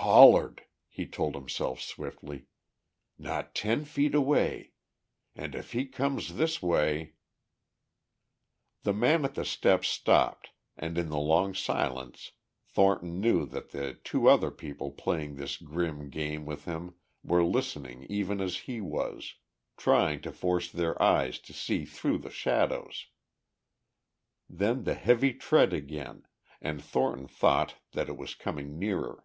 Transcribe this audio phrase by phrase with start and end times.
[0.00, 2.46] "Pollard," he told himself swiftly.
[3.18, 4.70] "Not ten feet away.
[5.34, 7.14] And if he comes this way..."
[8.84, 12.32] The man at the steps stopped and in the long silence
[12.64, 18.04] Thornton knew that the two other people playing this grim game with him were listening
[18.04, 19.34] even as he was,
[19.76, 23.08] trying to force their eyes to see through the shadows.
[24.48, 26.22] Then the heavy tread again,
[26.62, 29.24] and Thornton thought that it was coming nearer.